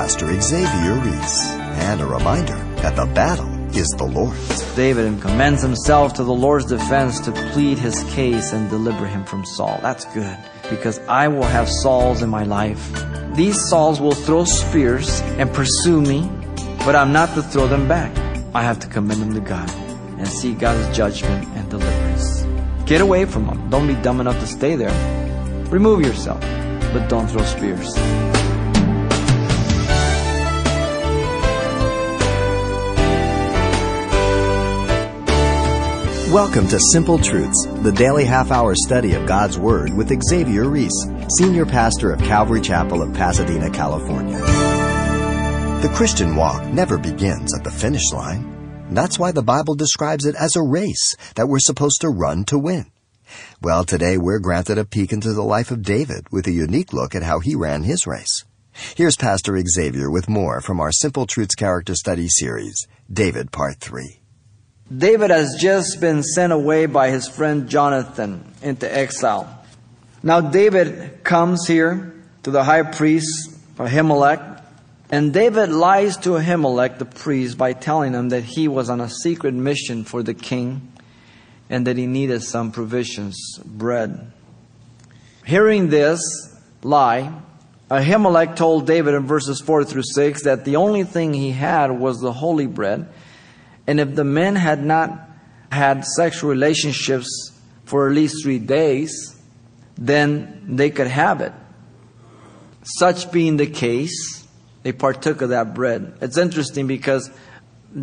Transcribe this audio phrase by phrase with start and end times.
[0.00, 1.50] Pastor Xavier Reese.
[1.84, 4.74] And a reminder that the battle is the Lord's.
[4.74, 9.44] David commends himself to the Lord's defense to plead his case and deliver him from
[9.44, 9.78] Saul.
[9.82, 10.38] That's good
[10.70, 12.80] because I will have Sauls in my life.
[13.34, 16.26] These Sauls will throw spears and pursue me,
[16.86, 18.10] but I'm not to throw them back.
[18.54, 19.70] I have to commend them to God
[20.16, 22.46] and see God's judgment and deliverance.
[22.86, 23.68] Get away from them.
[23.68, 24.96] Don't be dumb enough to stay there.
[25.66, 26.40] Remove yourself,
[26.94, 27.94] but don't throw spears.
[36.30, 41.04] Welcome to Simple Truths, the daily half hour study of God's Word with Xavier Reese,
[41.40, 44.38] Senior Pastor of Calvary Chapel of Pasadena, California.
[44.38, 48.86] The Christian walk never begins at the finish line.
[48.92, 52.60] That's why the Bible describes it as a race that we're supposed to run to
[52.60, 52.92] win.
[53.60, 57.16] Well, today we're granted a peek into the life of David with a unique look
[57.16, 58.44] at how he ran his race.
[58.94, 64.19] Here's Pastor Xavier with more from our Simple Truths character study series, David Part 3.
[64.94, 69.64] David has just been sent away by his friend Jonathan into exile.
[70.22, 74.62] Now David comes here to the high priest Ahimelech,
[75.10, 79.08] and David lies to Ahimelech the priest by telling him that he was on a
[79.08, 80.92] secret mission for the king
[81.70, 84.32] and that he needed some provisions, bread.
[85.46, 86.20] Hearing this
[86.82, 87.32] lie,
[87.90, 92.20] Ahimelech told David in verses 4 through 6 that the only thing he had was
[92.20, 93.08] the holy bread
[93.90, 95.18] and if the men had not
[95.72, 97.50] had sexual relationships
[97.86, 99.36] for at least three days,
[99.98, 101.52] then they could have it.
[102.84, 104.46] Such being the case,
[104.84, 106.18] they partook of that bread.
[106.20, 107.32] It's interesting because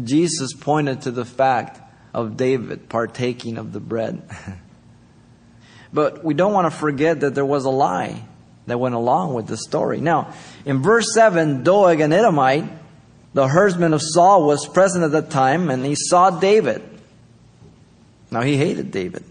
[0.04, 1.80] Jesus pointed to the fact
[2.14, 4.30] of David partaking of the bread.
[5.94, 8.26] but we don't want to forget that there was a lie
[8.66, 10.02] that went along with the story.
[10.02, 10.34] Now,
[10.66, 12.66] in verse 7, Doeg an Edomite
[13.38, 16.82] the herdsman of Saul was present at that time and he saw David.
[18.32, 19.24] Now he hated David.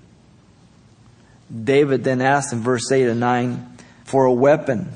[1.53, 4.93] David then asked in verse 8 and 9 for a weapon,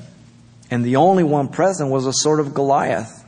[0.69, 3.25] and the only one present was a sword of Goliath.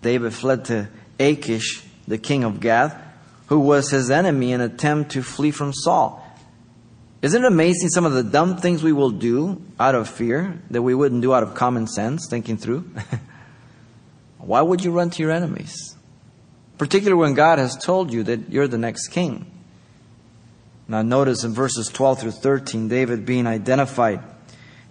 [0.00, 0.88] David fled to
[1.20, 2.96] Achish, the king of Gath,
[3.48, 6.26] who was his enemy, in attempt to flee from Saul.
[7.20, 10.80] Isn't it amazing some of the dumb things we will do out of fear that
[10.80, 12.90] we wouldn't do out of common sense, thinking through?
[14.46, 15.96] Why would you run to your enemies?
[16.78, 19.50] Particularly when God has told you that you're the next king.
[20.86, 24.22] Now, notice in verses 12 through 13, David being identified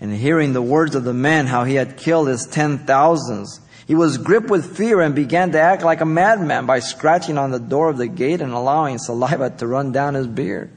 [0.02, 3.62] and hearing the words of the men, how he had killed his ten thousands.
[3.88, 7.52] He was gripped with fear and began to act like a madman by scratching on
[7.52, 10.70] the door of the gate and allowing saliva to run down his beard.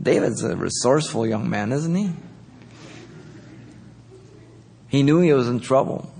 [0.00, 2.12] David's a resourceful young man, isn't he?
[4.88, 6.13] He knew he was in trouble.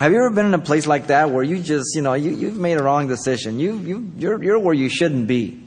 [0.00, 2.30] Have you ever been in a place like that where you just, you know, you,
[2.30, 3.60] you've made a wrong decision?
[3.60, 5.62] You, you, you're, you're where you shouldn't be.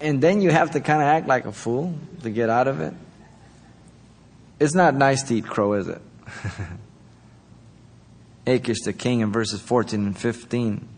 [0.00, 2.80] And then you have to kind of act like a fool to get out of
[2.80, 2.92] it?
[4.58, 6.02] It's not nice to eat crow, is it?
[8.48, 10.88] Achish the king in verses 14 and 15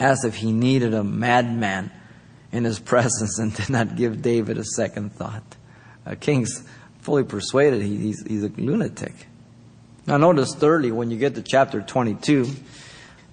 [0.00, 1.92] as if he needed a madman
[2.50, 5.54] in his presence and did not give David a second thought.
[6.04, 6.64] A king's
[6.98, 9.14] fully persuaded he's, he's a lunatic.
[10.06, 12.46] Now, notice thirdly, when you get to chapter 22,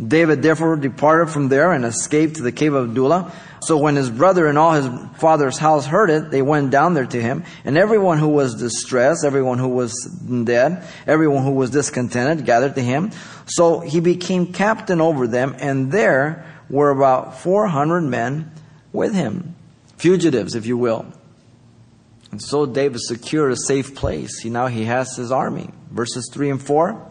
[0.05, 3.31] David therefore departed from there and escaped to the cave of Adullam.
[3.61, 4.87] So when his brother and all his
[5.19, 7.43] father's house heard it, they went down there to him.
[7.65, 9.93] And everyone who was distressed, everyone who was
[10.45, 13.11] dead, everyone who was discontented gathered to him.
[13.45, 18.51] So he became captain over them, and there were about 400 men
[18.93, 19.55] with him.
[19.97, 21.11] Fugitives, if you will.
[22.31, 24.39] And so David secured a safe place.
[24.39, 25.71] He, now he has his army.
[25.89, 27.09] Verses 3 and 4.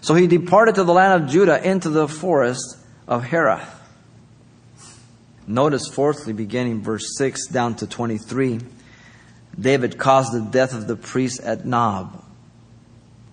[0.00, 2.78] So he departed to the land of Judah into the forest
[3.08, 3.68] of Hereth.
[5.46, 8.60] Notice, fourthly, beginning verse 6 down to 23,
[9.58, 12.22] David caused the death of the priest at Nob.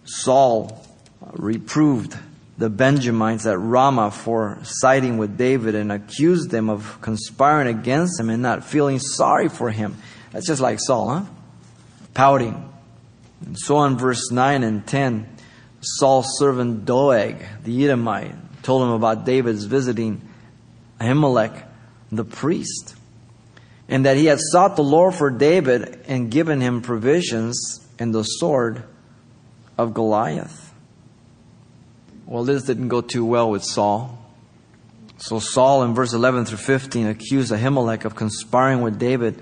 [0.03, 0.85] Saul
[1.33, 2.17] reproved
[2.57, 8.29] the Benjamites at Ramah for siding with David and accused them of conspiring against him
[8.29, 9.97] and not feeling sorry for him.
[10.31, 11.25] That's just like Saul, huh?
[12.13, 12.70] Pouting.
[13.45, 15.27] And so in verse 9 and 10,
[15.81, 20.21] Saul's servant Doeg, the Edomite, told him about David's visiting
[20.99, 21.63] Ahimelech,
[22.11, 22.95] the priest,
[23.89, 28.23] and that he had sought the Lord for David and given him provisions and the
[28.23, 28.83] sword
[29.77, 30.73] of Goliath.
[32.25, 34.17] Well, this didn't go too well with Saul.
[35.17, 39.41] So Saul, in verse 11 through 15, accused Ahimelech of conspiring with David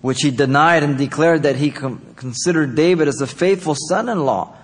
[0.00, 4.54] which he denied and declared that he considered David as a faithful son in law.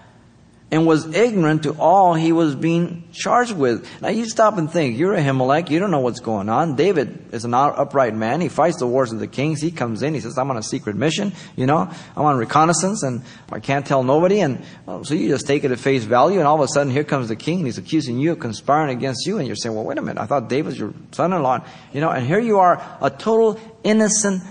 [0.74, 3.88] and was ignorant to all he was being charged with.
[4.02, 6.74] Now you stop and think, you're Ahimelech, you don't know what's going on.
[6.74, 10.14] David is an upright man, he fights the wars of the kings, he comes in,
[10.14, 13.22] he says, I'm on a secret mission, you know, I'm on reconnaissance and
[13.52, 16.48] I can't tell nobody, and well, so you just take it at face value, and
[16.48, 19.26] all of a sudden here comes the king, and he's accusing you of conspiring against
[19.26, 22.10] you, and you're saying, well wait a minute, I thought David's your son-in-law, you know,
[22.10, 24.42] and here you are, a total innocent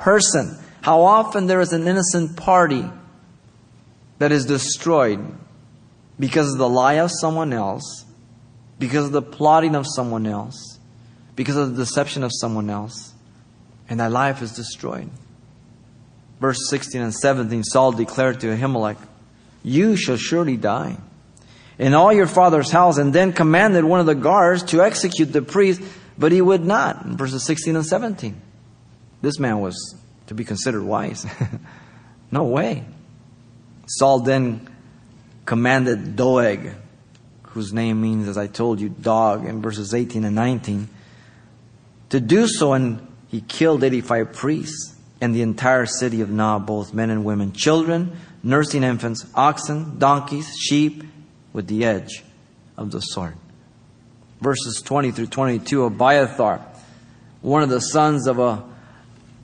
[0.00, 0.58] person.
[0.82, 2.84] How often there is an innocent party
[4.18, 5.24] that is destroyed
[6.18, 8.04] because of the lie of someone else,
[8.78, 10.78] because of the plotting of someone else,
[11.36, 13.12] because of the deception of someone else,
[13.88, 15.08] and that life is destroyed.
[16.40, 18.96] Verse 16 and 17 Saul declared to Ahimelech,
[19.62, 20.96] You shall surely die
[21.78, 25.42] in all your father's house, and then commanded one of the guards to execute the
[25.42, 25.80] priest,
[26.18, 27.06] but he would not.
[27.06, 28.40] Verses 16 and 17.
[29.22, 29.96] This man was
[30.28, 31.26] to be considered wise.
[32.30, 32.84] no way.
[33.86, 34.68] Saul then
[35.44, 36.72] commanded Doeg,
[37.42, 40.88] whose name means, as I told you, dog, in verses 18 and 19,
[42.10, 46.94] to do so, and he killed 85 priests and the entire city of Nob, both
[46.94, 51.04] men and women, children, nursing infants, oxen, donkeys, sheep,
[51.52, 52.22] with the edge
[52.76, 53.34] of the sword.
[54.40, 56.64] Verses 20 through 22, Abiathar,
[57.42, 58.38] one of the sons of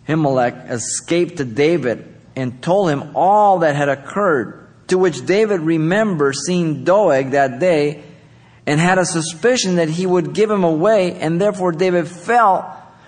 [0.08, 6.36] Ahimelech, escaped to David and told him all that had occurred to which David remembered
[6.36, 8.04] seeing Doeg that day
[8.66, 12.64] and had a suspicion that he would give him away, and therefore David felt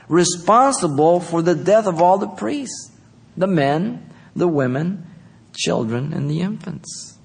[0.08, 2.92] responsible for the death of all the priests
[3.36, 5.06] the men, the women,
[5.54, 7.16] children, and the infants.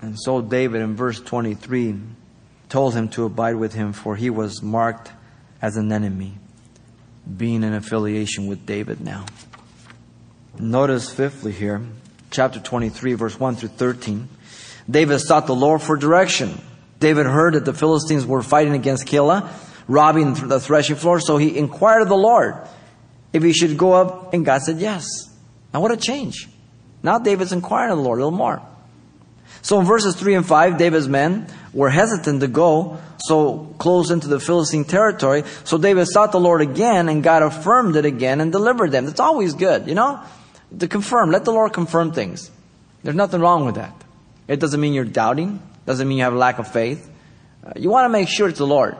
[0.00, 1.96] And so David, in verse 23,
[2.68, 5.10] told him to abide with him, for he was marked
[5.60, 6.38] as an enemy,
[7.36, 9.26] being in affiliation with David now.
[10.58, 11.82] Notice, fifthly, here,
[12.30, 14.28] chapter 23, verse 1 through 13.
[14.90, 16.60] David sought the Lord for direction.
[17.00, 19.48] David heard that the Philistines were fighting against Keilah,
[19.86, 22.56] robbing the threshing floor, so he inquired of the Lord
[23.32, 25.06] if he should go up, and God said yes.
[25.72, 26.48] Now, what a change.
[27.02, 28.62] Now David's inquiring of the Lord a little more.
[29.62, 31.46] So in verses 3 and 5, David's men
[31.78, 35.44] were hesitant to go so close into the Philistine territory.
[35.64, 39.06] So David sought the Lord again, and God affirmed it again and delivered them.
[39.06, 40.22] That's always good, you know?
[40.78, 41.30] to confirm.
[41.30, 42.50] Let the Lord confirm things.
[43.02, 43.94] There's nothing wrong with that.
[44.46, 45.62] It doesn't mean you're doubting.
[45.86, 47.10] Doesn't mean you have a lack of faith.
[47.64, 48.96] Uh, you want to make sure it's the Lord.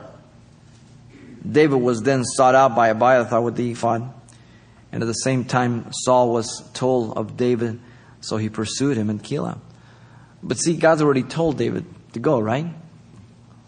[1.49, 4.13] David was then sought out by Abiathar with the ephod.
[4.91, 7.79] And at the same time, Saul was told of David,
[8.21, 9.59] so he pursued him in Keilah.
[10.41, 12.65] But see, God's already told David to go, right?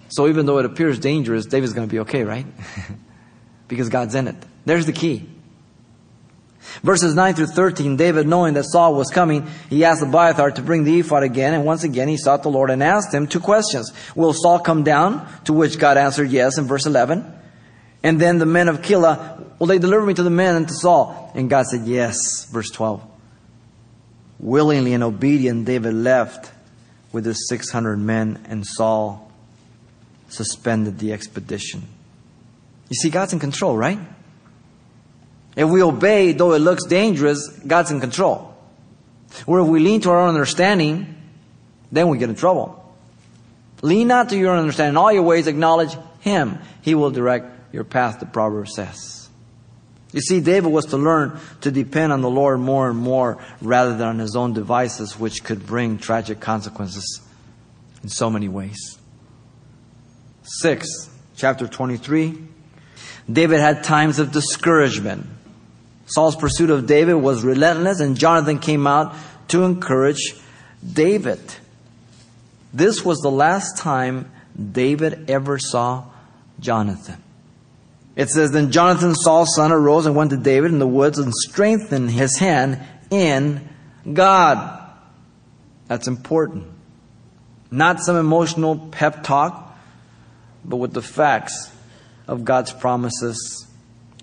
[0.10, 2.46] So even though it appears dangerous, David's going to be okay, right?
[3.68, 4.36] because God's in it.
[4.66, 5.30] There's the key.
[6.84, 10.84] Verses 9 through 13, David, knowing that Saul was coming, he asked Abiathar to bring
[10.84, 13.92] the ephod again, and once again he sought the Lord and asked him two questions.
[14.16, 15.28] Will Saul come down?
[15.46, 17.40] To which God answered yes in verse 11.
[18.04, 20.74] And then the men of Keilah, will they deliver me to the men and to
[20.74, 21.32] Saul?
[21.36, 23.04] And God said yes, verse 12.
[24.40, 26.52] Willingly and obedient, David left
[27.12, 29.32] with his 600 men, and Saul
[30.30, 31.84] suspended the expedition.
[32.90, 34.00] You see, God's in control, right?
[35.56, 38.56] If we obey, though it looks dangerous, God's in control.
[39.46, 41.16] Or if we lean to our own understanding,
[41.92, 42.78] then we get in trouble.
[43.82, 44.94] Lean not to your own understanding.
[44.94, 46.60] In all your ways acknowledge Him.
[46.82, 49.21] He will direct your path, the Proverbs says.
[50.14, 53.96] You see, David was to learn to depend on the Lord more and more rather
[53.96, 57.22] than on his own devices, which could bring tragic consequences
[58.04, 59.00] in so many ways.
[60.44, 62.38] Six, chapter 23.
[63.32, 65.26] David had times of discouragement.
[66.08, 69.16] Saul's pursuit of David was relentless, and Jonathan came out
[69.50, 70.36] to encourage
[70.94, 71.40] David.
[72.74, 74.30] This was the last time
[74.72, 76.06] David ever saw
[76.60, 77.22] Jonathan.
[78.16, 81.34] It says, Then Jonathan, Saul's son, arose and went to David in the woods and
[81.34, 83.68] strengthened his hand in
[84.12, 84.80] God.
[85.88, 86.68] That's important.
[87.70, 89.78] Not some emotional pep talk,
[90.66, 91.72] but with the facts
[92.28, 93.68] of God's promises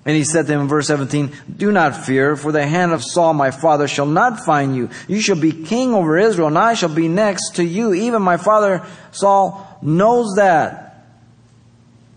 [0.08, 3.04] and he said to him in verse 17, Do not fear, for the hand of
[3.04, 4.88] Saul my father shall not find you.
[5.06, 7.92] You shall be king over Israel, and I shall be next to you.
[7.92, 10.87] Even my father Saul knows that.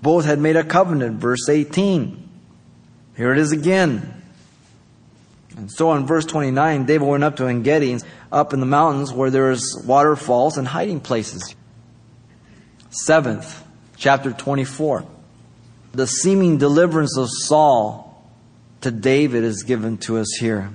[0.01, 2.29] Both had made a covenant, verse 18.
[3.15, 4.23] Here it is again.
[5.57, 7.97] And so in verse 29, David went up to Engedi,
[8.31, 11.55] up in the mountains where there is waterfalls and hiding places.
[12.89, 13.63] Seventh,
[13.97, 15.05] chapter 24
[15.93, 18.25] the seeming deliverance of Saul
[18.81, 20.71] to David is given to us here.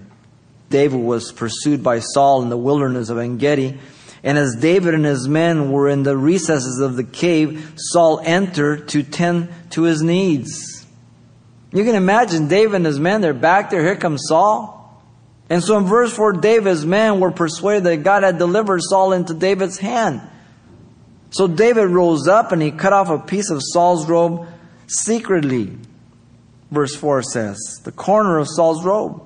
[0.69, 3.79] David was pursued by Saul in the wilderness of Engedi,
[4.27, 8.89] And as David and his men were in the recesses of the cave, Saul entered
[8.89, 10.85] to tend to his needs.
[11.73, 15.01] You can imagine David and his men, they're back there, here comes Saul.
[15.49, 19.33] And so in verse 4, David's men were persuaded that God had delivered Saul into
[19.33, 20.23] David's hand.
[21.31, 24.49] So David rose up and he cut off a piece of Saul's robe
[24.89, 25.79] secretly.
[26.73, 29.23] Verse 4 says, the corner of Saul's robe.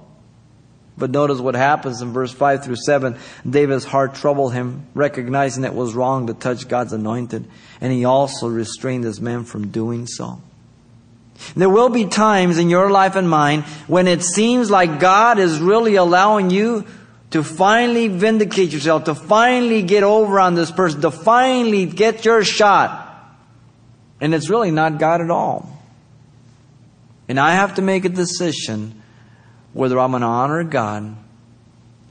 [1.01, 3.17] But notice what happens in verse 5 through 7.
[3.49, 7.49] David's heart troubled him, recognizing it was wrong to touch God's anointed,
[7.81, 10.41] and he also restrained his men from doing so.
[11.57, 15.59] There will be times in your life and mine when it seems like God is
[15.59, 16.85] really allowing you
[17.31, 22.45] to finally vindicate yourself, to finally get over on this person, to finally get your
[22.45, 23.07] shot.
[24.21, 25.83] And it's really not God at all.
[27.27, 29.00] And I have to make a decision
[29.73, 31.17] whether I'm going to honor God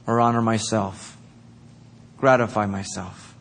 [0.06, 1.16] or honor myself,
[2.16, 3.34] gratify myself.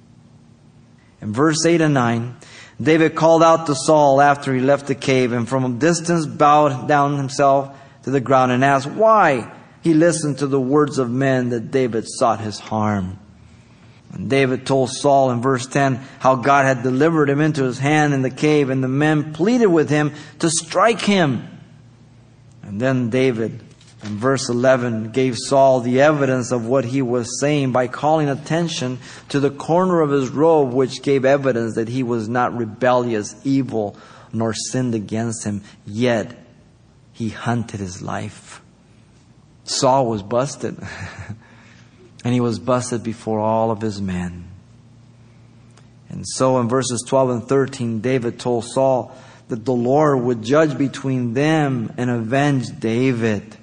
[1.22, 2.36] In verse 8 and 9,
[2.82, 6.88] David called out to Saul after he left the cave and from a distance bowed
[6.88, 11.50] down himself to the ground and asked why he listened to the words of men
[11.50, 13.20] that David sought his harm.
[14.14, 18.14] And David told Saul in verse 10 how God had delivered him into his hand
[18.14, 21.48] in the cave and the men pleaded with him to strike him.
[22.64, 23.62] And then David
[24.01, 29.00] and verse 11 gave Saul the evidence of what he was saying by calling attention
[29.29, 33.98] to the corner of his robe, which gave evidence that he was not rebellious, evil,
[34.32, 35.62] nor sinned against him.
[35.86, 36.38] Yet
[37.12, 38.62] he hunted his life.
[39.65, 40.77] Saul was busted.
[42.24, 44.46] and he was busted before all of his men.
[46.10, 49.15] And so in verses 12 and 13, David told Saul
[49.48, 53.58] that the Lord would judge between them and avenge David.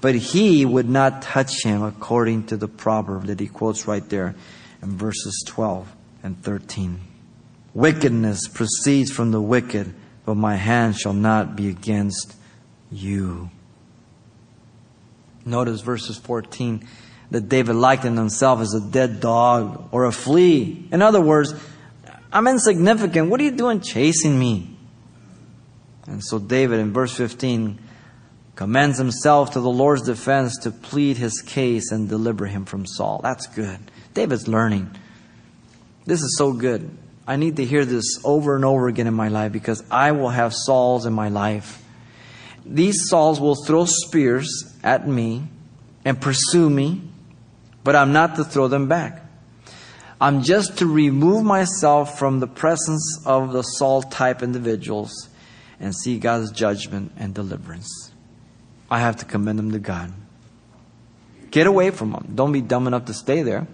[0.00, 4.34] But he would not touch him according to the proverb that he quotes right there
[4.82, 7.00] in verses 12 and 13.
[7.74, 12.34] Wickedness proceeds from the wicked, but my hand shall not be against
[12.90, 13.50] you.
[15.44, 16.86] Notice verses 14
[17.30, 20.88] that David likened himself as a dead dog or a flea.
[20.90, 21.54] In other words,
[22.32, 23.30] I'm insignificant.
[23.30, 24.76] What are you doing chasing me?
[26.06, 27.78] And so David in verse 15
[28.56, 33.20] commends himself to the Lord's defense to plead his case and deliver him from Saul.
[33.22, 33.78] That's good.
[34.14, 34.90] David's learning.
[36.06, 36.90] This is so good.
[37.26, 40.30] I need to hear this over and over again in my life because I will
[40.30, 41.82] have Sauls in my life.
[42.64, 45.42] These Sauls will throw spears at me
[46.04, 47.02] and pursue me,
[47.84, 49.22] but I'm not to throw them back.
[50.20, 55.28] I'm just to remove myself from the presence of the Saul type individuals
[55.78, 58.05] and see God's judgment and deliverance.
[58.90, 60.12] I have to commend them to God.
[61.50, 62.32] Get away from them.
[62.34, 63.66] Don't be dumb enough to stay there.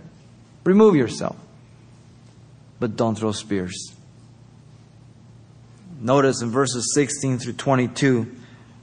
[0.64, 1.36] Remove yourself.
[2.78, 3.94] But don't throw spears.
[6.00, 8.30] Notice in verses 16 through 22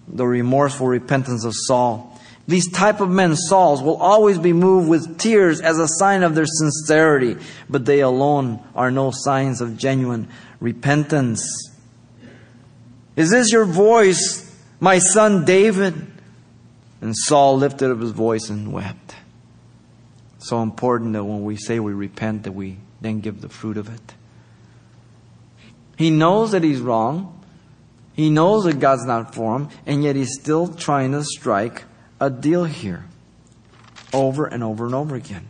[0.07, 2.19] the remorseful repentance of Saul.
[2.48, 6.33] These type of men, Sauls, will always be moved with tears as a sign of
[6.33, 7.38] their sincerity,
[7.69, 10.27] but they alone are no signs of genuine
[10.59, 11.69] repentance.
[13.15, 16.08] Is this your voice, my son David?
[17.01, 19.15] And Saul lifted up his voice and wept.
[20.39, 23.93] So important that when we say we repent, that we then give the fruit of
[23.93, 24.13] it.
[25.97, 27.35] He knows that he's wrong.
[28.13, 31.83] He knows that God's not for him, and yet he's still trying to strike
[32.19, 33.05] a deal here.
[34.11, 35.47] Over and over and over again.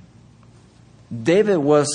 [1.12, 1.88] David was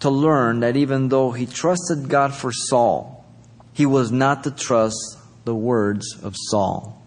[0.00, 3.24] to learn that even though he trusted God for Saul,
[3.72, 7.02] he was not to trust the words of Saul.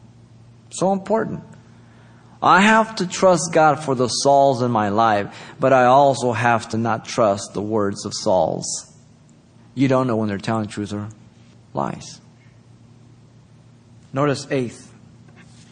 [0.69, 1.43] So important.
[2.41, 6.69] I have to trust God for the Sauls in my life, but I also have
[6.69, 8.65] to not trust the words of Sauls.
[9.73, 11.09] You don't know when they're telling truth or
[11.73, 12.21] lies.
[14.13, 14.91] Notice eighth.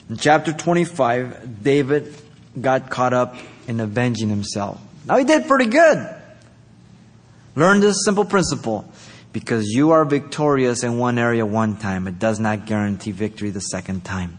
[0.10, 2.13] In chapter 25, David
[2.60, 3.36] got caught up
[3.67, 4.82] in avenging himself.
[5.05, 6.15] Now he did pretty good.
[7.55, 8.86] Learn this simple principle.
[9.32, 13.62] Because you are victorious in one area one time, it does not guarantee victory the
[13.62, 14.38] second time.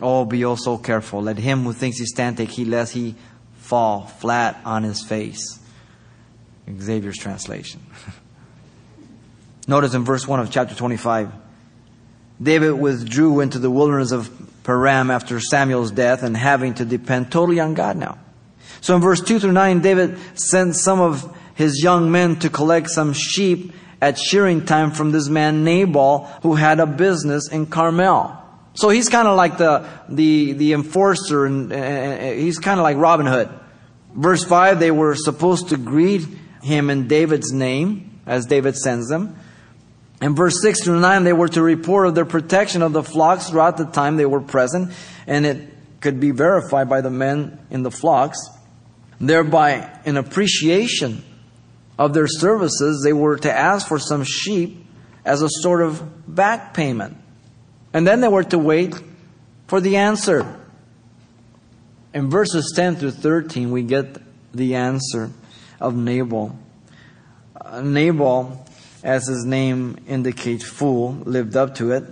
[0.00, 1.22] Oh, be oh so careful.
[1.22, 3.14] Let him who thinks he stand take heed lest he
[3.56, 5.58] fall flat on his face.
[6.80, 7.80] Xavier's translation.
[9.68, 11.32] Notice in verse 1 of chapter 25,
[12.40, 14.30] David withdrew into the wilderness of
[14.62, 18.18] Paran after Samuel's death and having to depend totally on God now.
[18.80, 22.88] So in verse 2 through 9, David sent some of his young men to collect
[22.88, 28.37] some sheep at shearing time from this man Nabal who had a business in Carmel.
[28.78, 32.96] So he's kind of like the, the, the enforcer and uh, he's kind of like
[32.96, 33.50] Robin Hood.
[34.14, 36.24] Verse 5, they were supposed to greet
[36.62, 39.36] him in David's name, as David sends them.
[40.22, 43.50] In verse 6 through 9, they were to report of their protection of the flocks
[43.50, 44.92] throughout the time they were present,
[45.26, 48.38] and it could be verified by the men in the flocks.
[49.20, 51.24] Thereby, in appreciation
[51.98, 54.86] of their services, they were to ask for some sheep
[55.24, 57.16] as a sort of back payment.
[57.92, 58.94] And then they were to wait
[59.66, 60.58] for the answer.
[62.14, 64.18] In verses 10 through 13, we get
[64.52, 65.30] the answer
[65.80, 66.58] of Nabal.
[67.60, 68.66] Uh, Nabal,
[69.02, 72.04] as his name indicates, fool, lived up to it.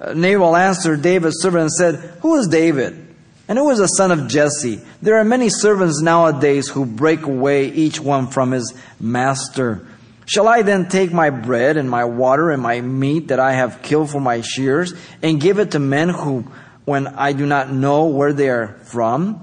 [0.00, 3.04] Uh, Nabal answered David's servant and said, Who is David?
[3.46, 4.80] And who is the son of Jesse?
[5.02, 9.86] There are many servants nowadays who break away each one from his master.
[10.26, 13.82] Shall I then take my bread and my water and my meat that I have
[13.82, 16.44] killed for my shears and give it to men who,
[16.84, 19.40] when I do not know where they are from?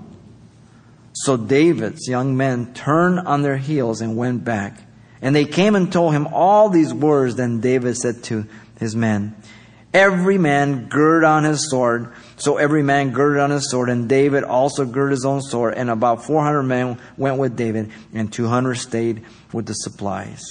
[1.13, 4.79] So David's young men turned on their heels and went back.
[5.21, 7.35] And they came and told him all these words.
[7.35, 8.47] Then David said to
[8.79, 9.35] his men,
[9.93, 12.13] Every man gird on his sword.
[12.37, 15.75] So every man girded on his sword, and David also girded his own sword.
[15.75, 19.23] And about 400 men went with David, and 200 stayed
[19.53, 20.41] with the supplies.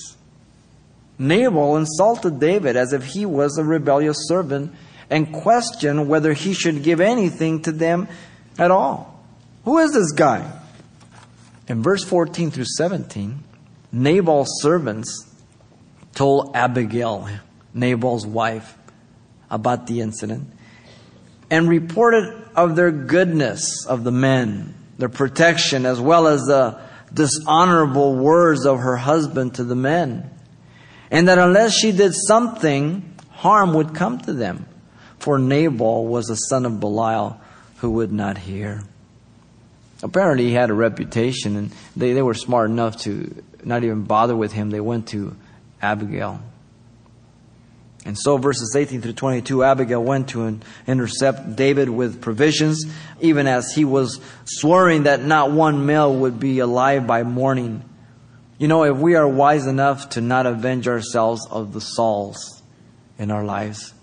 [1.20, 4.74] Nabal insulted David as if he was a rebellious servant
[5.10, 8.08] and questioned whether he should give anything to them
[8.58, 9.22] at all.
[9.64, 10.50] Who is this guy?
[11.68, 13.38] In verse 14 through 17,
[13.92, 15.32] Nabal's servants
[16.14, 17.28] told Abigail,
[17.74, 18.76] Nabal's wife,
[19.50, 20.48] about the incident
[21.50, 26.80] and reported of their goodness of the men, their protection, as well as the
[27.12, 30.30] dishonorable words of her husband to the men.
[31.10, 34.66] And that unless she did something, harm would come to them.
[35.18, 37.40] For Nabal was a son of Belial
[37.78, 38.84] who would not hear.
[40.02, 44.34] Apparently, he had a reputation, and they, they were smart enough to not even bother
[44.34, 44.70] with him.
[44.70, 45.36] They went to
[45.82, 46.40] Abigail.
[48.06, 52.82] And so, verses 18 through 22, Abigail went to intercept David with provisions,
[53.20, 57.84] even as he was swearing that not one male would be alive by morning.
[58.60, 62.60] You know, if we are wise enough to not avenge ourselves of the Sauls
[63.18, 63.94] in our lives,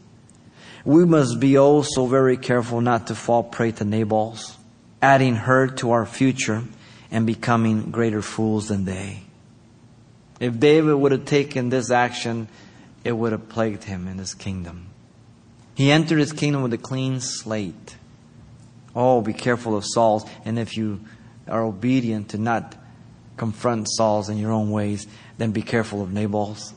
[0.84, 4.58] we must be also very careful not to fall prey to Nabals,
[5.00, 6.64] adding hurt to our future
[7.12, 9.22] and becoming greater fools than they.
[10.40, 12.48] If David would have taken this action,
[13.04, 14.88] it would have plagued him in his kingdom.
[15.76, 17.96] He entered his kingdom with a clean slate.
[18.96, 20.26] Oh, be careful of Saul's.
[20.46, 21.02] And if you
[21.48, 22.76] are obedient to not
[23.38, 26.74] confront Saul's in your own ways, then be careful of Nabal's.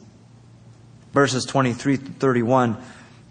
[1.12, 2.76] Verses 23 to 31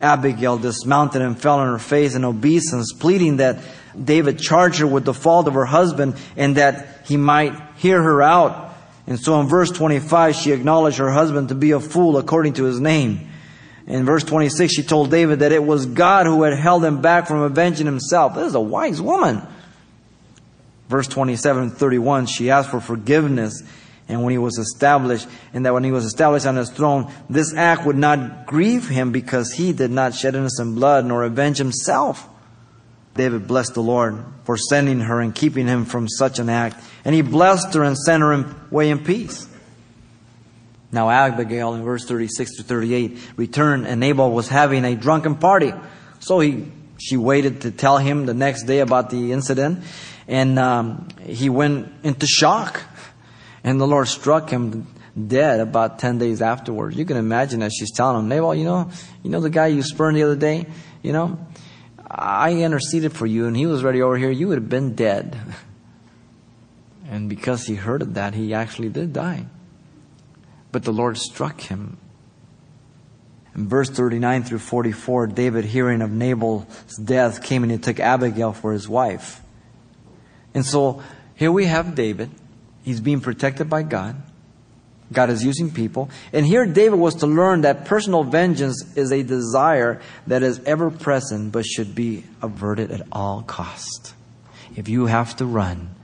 [0.01, 3.57] Abigail dismounted and fell on her face in obeisance, pleading that
[4.01, 8.21] David charge her with the fault of her husband and that he might hear her
[8.21, 8.73] out.
[9.07, 12.63] And so in verse 25, she acknowledged her husband to be a fool according to
[12.63, 13.29] his name.
[13.87, 17.27] In verse 26, she told David that it was God who had held him back
[17.27, 18.35] from avenging himself.
[18.35, 19.41] This is a wise woman.
[20.89, 23.61] Verse 27 and 31, she asked for forgiveness.
[24.07, 27.53] And when he was established, and that when he was established on his throne, this
[27.53, 32.27] act would not grieve him because he did not shed innocent blood nor avenge himself.
[33.13, 36.83] David blessed the Lord for sending her and keeping him from such an act.
[37.05, 39.47] And he blessed her and sent her away in peace.
[40.91, 45.71] Now Abigail in verse 36 to 38 returned and Nabal was having a drunken party.
[46.19, 46.65] So he,
[46.99, 49.83] she waited to tell him the next day about the incident
[50.29, 52.81] and um, he went into shock.
[53.63, 54.87] And the Lord struck him
[55.27, 56.95] dead about 10 days afterwards.
[56.95, 58.91] You can imagine as she's telling him, Nabal, you know,
[59.23, 60.67] you know the guy you spurned the other day?
[61.01, 61.47] You know,
[62.09, 65.37] I interceded for you and he was ready over here, you would have been dead.
[67.11, 69.47] And because he heard of that, he actually did die.
[70.71, 71.97] But the Lord struck him.
[73.55, 78.53] In verse 39 through 44, David, hearing of Nabal's death, came and he took Abigail
[78.53, 79.41] for his wife.
[80.53, 81.01] And so
[81.35, 82.29] here we have David.
[82.83, 84.15] He's being protected by God.
[85.11, 86.09] God is using people.
[86.33, 90.91] And here David was to learn that personal vengeance is a desire that is ever
[90.91, 94.13] present but should be averted at all cost.
[94.75, 95.95] If you have to run,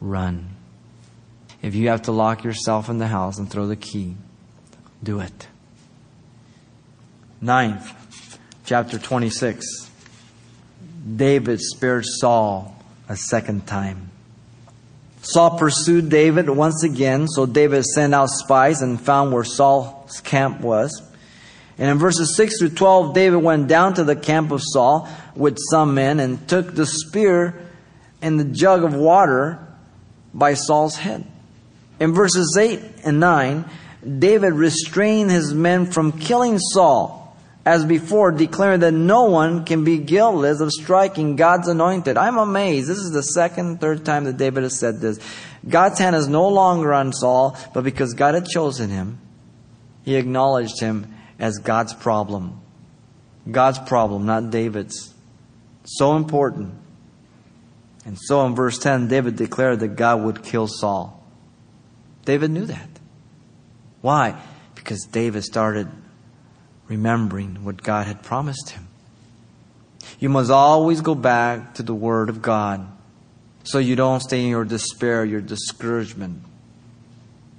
[0.00, 0.50] run.
[1.60, 4.16] If you have to lock yourself in the house and throw the key,
[5.02, 5.48] do it.
[7.40, 9.90] Ninth, chapter 26.
[11.16, 12.76] David spared Saul
[13.12, 14.10] a second time.
[15.20, 20.62] Saul pursued David once again, so David sent out spies and found where Saul's camp
[20.62, 21.02] was.
[21.76, 25.58] And in verses 6 through 12, David went down to the camp of Saul with
[25.70, 27.60] some men and took the spear
[28.22, 29.58] and the jug of water
[30.32, 31.24] by Saul's head.
[32.00, 33.64] In verses 8 and 9,
[34.18, 37.21] David restrained his men from killing Saul,
[37.64, 42.16] as before, declaring that no one can be guiltless of striking God's anointed.
[42.16, 42.88] I'm amazed.
[42.88, 45.20] This is the second, third time that David has said this.
[45.68, 49.20] God's hand is no longer on Saul, but because God had chosen him,
[50.04, 52.60] he acknowledged him as God's problem.
[53.48, 55.14] God's problem, not David's.
[55.84, 56.74] So important.
[58.04, 61.24] And so in verse 10, David declared that God would kill Saul.
[62.24, 62.88] David knew that.
[64.00, 64.40] Why?
[64.74, 65.88] Because David started
[66.92, 68.86] remembering what God had promised him.
[70.18, 72.86] You must always go back to the Word of God
[73.64, 76.42] so you don't stay in your despair, your discouragement,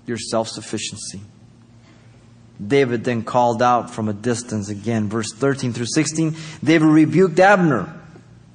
[0.05, 1.21] your self sufficiency.
[2.65, 5.09] David then called out from a distance again.
[5.09, 7.91] Verse 13 through 16, David rebuked Abner,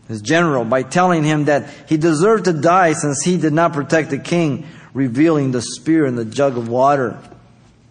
[0.07, 4.11] his general, by telling him that he deserved to die since he did not protect
[4.11, 7.19] the king, revealing the spear and the jug of water.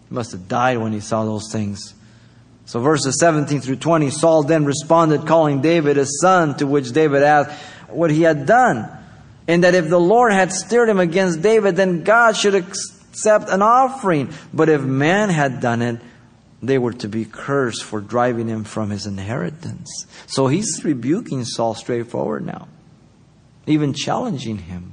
[0.08, 1.94] He must have died when he saw those things.
[2.68, 7.22] So verses 17 through 20, Saul then responded, calling David his son, to which David
[7.22, 7.50] asked
[7.88, 8.94] what he had done.
[9.46, 13.62] And that if the Lord had steered him against David, then God should accept an
[13.62, 14.34] offering.
[14.52, 15.98] But if man had done it,
[16.62, 20.06] they were to be cursed for driving him from his inheritance.
[20.26, 22.68] So he's rebuking Saul straightforward now,
[23.66, 24.92] even challenging him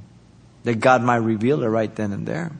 [0.64, 2.52] that God might reveal it right then and there.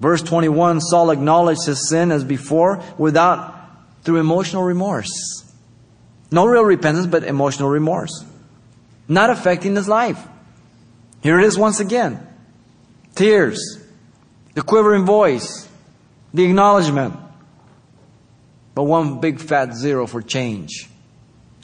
[0.00, 3.61] Verse 21 Saul acknowledged his sin as before without,
[4.02, 5.10] through emotional remorse.
[6.30, 8.24] No real repentance, but emotional remorse.
[9.08, 10.26] Not affecting his life.
[11.22, 12.26] Here it is once again
[13.14, 13.78] tears,
[14.54, 15.68] the quivering voice,
[16.32, 17.14] the acknowledgement,
[18.74, 20.88] but one big fat zero for change.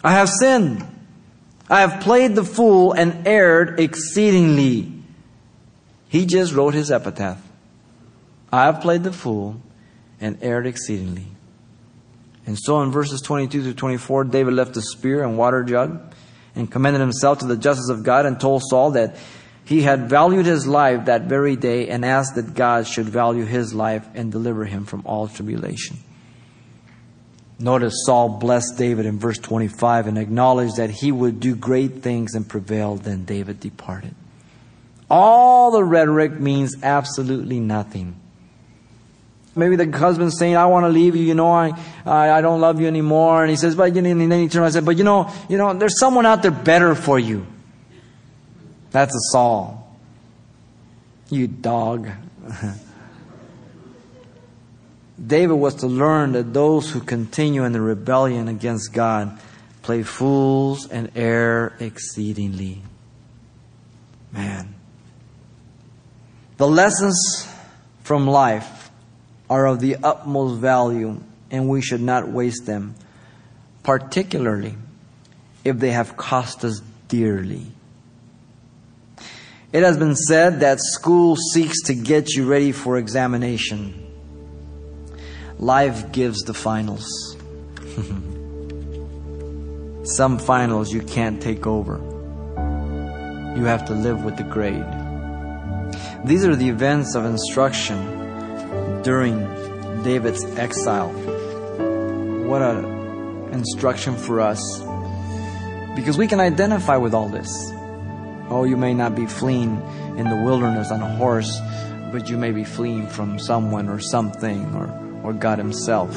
[0.04, 0.86] I have sinned.
[1.70, 4.92] I have played the fool and erred exceedingly.
[6.08, 7.42] He just wrote his epitaph.
[8.50, 9.60] I have played the fool
[10.20, 11.26] and erred exceedingly.
[12.48, 16.00] And so in verses 22 to 24, David left the spear and water jug
[16.54, 19.16] and commended himself to the justice of God and told Saul that
[19.66, 23.74] he had valued his life that very day and asked that God should value his
[23.74, 25.98] life and deliver him from all tribulation.
[27.58, 32.34] Notice Saul blessed David in verse 25 and acknowledged that he would do great things
[32.34, 32.96] and prevail.
[32.96, 34.14] Then David departed.
[35.10, 38.18] All the rhetoric means absolutely nothing.
[39.58, 41.72] Maybe the husband's saying, I want to leave you, you know, I,
[42.06, 43.42] I, I don't love you anymore.
[43.42, 45.98] And he says, but, and then he turns and but you know, you know, there's
[45.98, 47.46] someone out there better for you.
[48.92, 49.96] That's a Saul.
[51.28, 52.08] You dog.
[55.26, 59.38] David was to learn that those who continue in the rebellion against God
[59.82, 62.82] play fools and err exceedingly.
[64.32, 64.74] Man.
[66.56, 67.48] The lessons
[68.04, 68.77] from life
[69.50, 72.94] are of the utmost value, and we should not waste them,
[73.82, 74.74] particularly
[75.64, 77.66] if they have cost us dearly.
[79.72, 84.04] It has been said that school seeks to get you ready for examination.
[85.58, 87.36] Life gives the finals.
[90.04, 91.98] Some finals you can't take over.
[93.56, 94.86] You have to live with the grade.
[96.24, 98.17] These are the events of instruction
[99.08, 99.40] during
[100.02, 101.08] David's exile.
[102.46, 102.84] What an
[103.54, 104.60] instruction for us.
[105.96, 107.48] Because we can identify with all this.
[108.50, 109.80] Oh, you may not be fleeing
[110.18, 111.58] in the wilderness on a horse,
[112.12, 114.88] but you may be fleeing from someone or something or
[115.22, 116.14] or God Himself.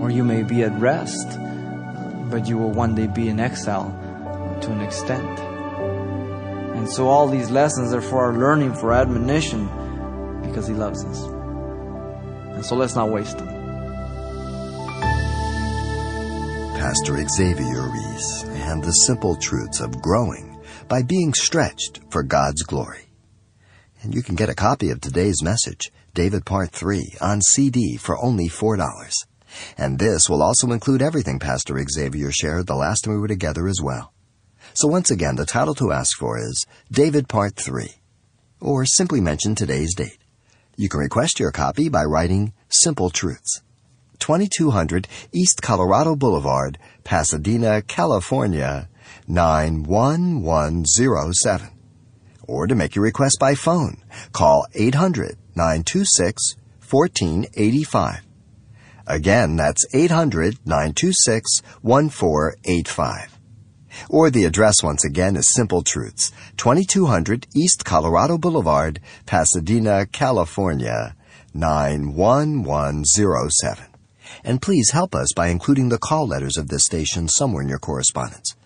[0.00, 1.38] Or you may be at rest,
[2.32, 3.94] but you will one day be in exile
[4.60, 5.38] to an extent.
[6.76, 9.68] And so all these lessons are for our learning, for admonition,
[10.42, 11.33] because He loves us.
[12.64, 13.48] So let's not waste them.
[16.74, 23.10] Pastor Xavier Reese and the simple truths of growing by being stretched for God's glory.
[24.02, 28.16] And you can get a copy of today's message David Part 3 on CD for
[28.24, 29.12] only $4.
[29.76, 33.68] And this will also include everything Pastor Xavier shared the last time we were together
[33.68, 34.14] as well.
[34.72, 37.88] So once again, the title to ask for is David Part 3,
[38.60, 40.23] or simply mention today's date.
[40.76, 43.62] You can request your copy by writing Simple Truths,
[44.18, 48.88] 2200 East Colorado Boulevard, Pasadena, California,
[49.28, 51.70] 91107.
[52.42, 53.98] Or to make your request by phone,
[54.32, 56.56] call 800 926
[56.90, 58.22] 1485.
[59.06, 63.33] Again, that's 800 926 1485.
[64.08, 71.14] Or the address once again is Simple Truths, 2200 East Colorado Boulevard, Pasadena, California,
[71.54, 73.84] 91107.
[74.42, 77.78] And please help us by including the call letters of this station somewhere in your
[77.78, 78.56] correspondence.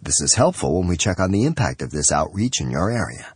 [0.00, 3.34] This is helpful when we check on the impact of this outreach in your area.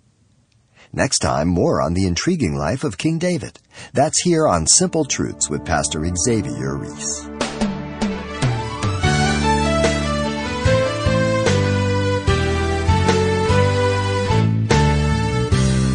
[0.92, 3.58] Next time, more on the intriguing life of King David.
[3.94, 7.41] That's here on Simple Truths with Pastor Xavier Reese.